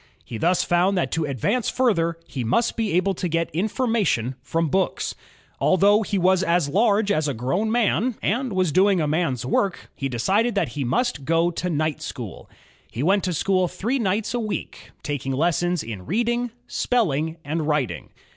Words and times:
He 0.25 0.39
thus 0.39 0.63
found 0.63 0.97
that 0.97 1.11
to 1.11 1.25
advance 1.25 1.69
further, 1.69 2.17
he 2.27 2.43
must 2.43 2.75
be 2.75 2.91
able 2.93 3.13
to 3.13 3.27
get 3.27 3.51
information 3.53 4.33
from 4.41 4.67
books. 4.67 5.13
Although 5.59 6.01
he 6.01 6.17
was 6.17 6.41
as 6.41 6.67
large 6.67 7.11
as 7.11 7.27
a 7.27 7.35
grown 7.35 7.71
man, 7.71 7.83
GEORGE 7.83 8.13
STEPHENSON 8.13 8.13
53 8.15 8.31
and 8.39 8.53
was 8.53 8.71
doing 8.71 8.99
a 8.99 9.07
man's 9.07 9.45
work, 9.45 9.91
he 9.95 10.09
decided 10.09 10.55
that 10.55 10.69
he 10.69 10.83
must 10.83 11.23
go 11.23 11.51
to 11.51 11.69
night 11.69 12.01
school. 12.01 12.49
He 12.91 13.03
went 13.03 13.23
to 13.25 13.31
school 13.35 13.67
three 13.67 13.99
nights 13.99 14.33
a 14.33 14.39
week, 14.39 14.89
taking 15.03 15.33
lessons 15.33 15.83
in 15.83 16.07
reading, 16.07 16.49
spelling, 16.65 17.37
and 17.45 17.67
writing. 17.67 18.09